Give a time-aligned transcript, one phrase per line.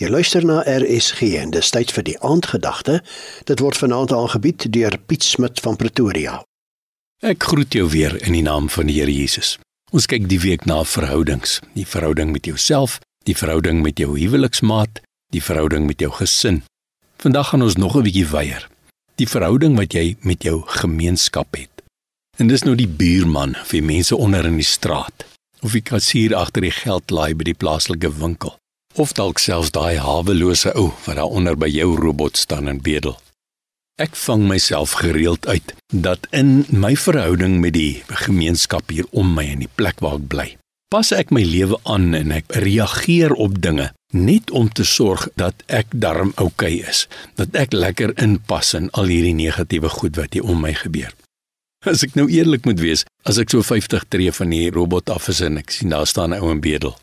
[0.00, 3.02] Jy luister na RSG en dis tyd vir die aandgedagte.
[3.44, 6.38] Dit word vanaand aangebied deur Piet Smit van Pretoria.
[7.20, 9.58] Ek groet jou weer in die naam van die Here Jesus.
[9.92, 12.96] Ons kyk die week na verhoudings, die verhouding met jouself,
[13.28, 15.02] die verhouding met jou huweliksmaat,
[15.36, 16.62] die verhouding met jou gesin.
[17.20, 18.68] Vandag gaan ons nog 'n bietjie weier.
[19.20, 21.82] Die verhouding wat jy met jou gemeenskap het.
[22.38, 25.24] En dis nou die buurman die mense onder in die straat
[25.60, 28.56] of die kassier agter die geldlaai by die plaaslike winkel
[28.96, 33.16] of dalk selfs daai hawelose ou wat daar onder by jou robot staan en bedel.
[34.00, 39.44] Ek vang myself gereeld uit dat in my verhouding met die gemeenskap hier om my
[39.52, 40.48] in die plek waar ek bly,
[40.92, 45.62] pas ek my lewe aan en ek reageer op dinge net om te sorg dat
[45.66, 47.06] ek darm oukei okay is,
[47.36, 51.12] dat ek lekker inpas in al hierdie negatiewe goed wat hier om my gebeur.
[51.82, 55.26] As ek nou eerlik moet wees, as ek so 50 tree van die robot af
[55.32, 56.94] is en ek sien daar staan 'n ou en bedel,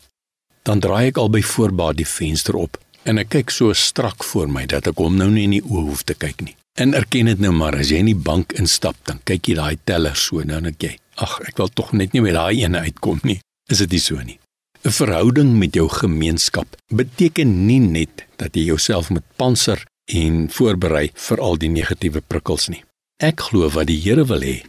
[0.62, 4.50] dan draai ek al by voorbaat die venster op en ek kyk so strak voor
[4.52, 6.56] my dat ek hom nou nie in die oë hoef te kyk nie.
[6.78, 9.78] En erken dit nou maar as jy in die bank instap, dan kyk jy daai
[9.88, 10.94] teller so nou net jy.
[11.20, 13.40] Ag, ek wil tog net nie met daai ene uitkom nie.
[13.70, 14.38] Is dit nie so nie?
[14.84, 21.10] 'n Verhouding met jou gemeenskap beteken nie net dat jy jouself met panser en voorberei
[21.14, 22.80] vir al die negatiewe prikkels nie.
[23.20, 24.62] Ek glo wat die Here wil hê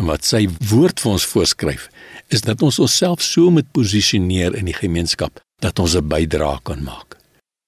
[0.00, 1.88] en wat sy woord vir ons voorskryf,
[2.32, 6.82] is dat ons onsself so moet posisioneer in die gemeenskap dat ons 'n bydrae kan
[6.82, 7.18] maak.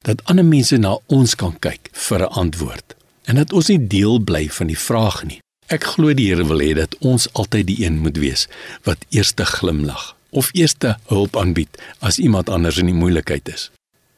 [0.05, 4.19] Dat ander mense na ons kan kyk vir 'n antwoord en dat ons nie deel
[4.19, 5.41] bly van die vraag nie.
[5.69, 8.49] Ek glo die Here wil hê dat ons altyd die een moet wees
[8.85, 13.71] wat eerste glimlag of eerste hulp aanbied as iemand anders in die moeilikheid is.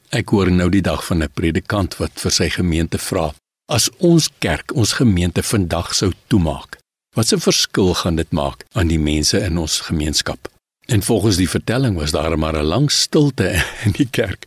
[0.09, 3.33] Ek hoor nou die dag van 'n predikant wat vir sy gemeente vra:
[3.65, 6.83] "As ons kerk, ons gemeente vandag sou toemaak,
[7.13, 10.51] Wat 'n verskil gaan dit maak aan die mense in ons gemeenskap?
[10.85, 14.45] En volgens die vertelling was daar maar 'n lang stilte in die kerk.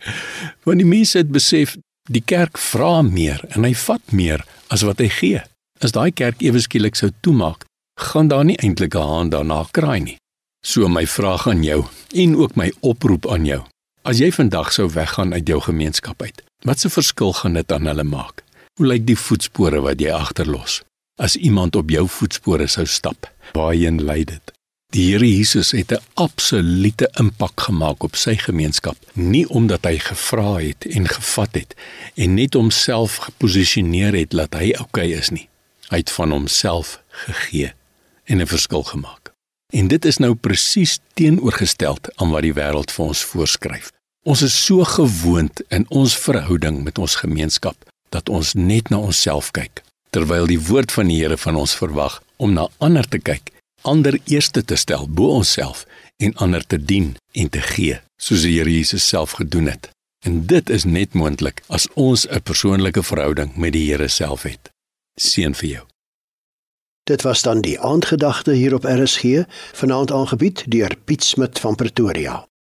[0.62, 1.76] Want die mense het besef
[2.10, 5.42] die kerk vra meer en hy vat meer as wat hy gee.
[5.78, 7.64] As daai kerk ewe skielik sou toemaak,
[8.00, 10.18] gaan daar nie eintlik 'n haan daarna kraai nie.
[10.66, 13.62] So my vraag aan jou en ook my oproep aan jou.
[14.02, 17.86] As jy vandag sou weggaan uit jou gemeenskap uit, wat 'n verskil gaan dit aan
[17.86, 18.42] hulle maak?
[18.76, 20.82] Hoe lyk die voetspore wat jy agterlos?
[21.16, 23.30] as iemand op jou voetspore sou stap.
[23.52, 24.52] Waarheen lei dit?
[24.94, 30.56] Die Here Jesus het 'n absolute impak gemaak op sy gemeenskap, nie omdat hy gevra
[30.56, 31.74] het en gevat het
[32.14, 35.48] en net homself geposisioneer het dat hy oukei okay is nie.
[35.88, 37.72] Hy het van homself gegee
[38.24, 39.32] en 'n verskil gemaak.
[39.72, 43.90] En dit is nou presies teenoorgestel aan wat die wêreld vir ons voorskryf.
[44.22, 47.76] Ons is so gewoond in ons verhouding met ons gemeenskap
[48.16, 49.84] dat ons net na onsself kyk
[50.16, 53.50] terwyl die woord van die Here van ons verwag om na ander te kyk,
[53.84, 55.84] ander eerste te stel bo onsself
[56.22, 59.90] en ander te dien en te gee, soos die Here Jesus self gedoen het.
[60.24, 64.70] En dit is net moontlik as ons 'n persoonlike verhouding met die Here self het.
[65.20, 65.84] Seën vir jou.
[67.04, 72.46] Dit was dan die aandgedagte hier op RSG, vanaand aangebied deur Piet Smit van Pretoria.